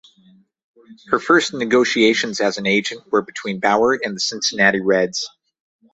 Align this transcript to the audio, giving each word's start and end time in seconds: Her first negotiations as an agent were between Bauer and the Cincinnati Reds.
Her 1.09 1.19
first 1.19 1.53
negotiations 1.53 2.41
as 2.41 2.57
an 2.57 2.65
agent 2.65 3.03
were 3.11 3.21
between 3.21 3.59
Bauer 3.59 3.93
and 4.03 4.15
the 4.15 4.19
Cincinnati 4.19 4.79
Reds. 4.81 5.29